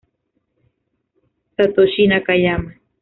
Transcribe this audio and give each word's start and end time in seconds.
Satoshi 1.55 2.03
Nakayama 2.11 2.71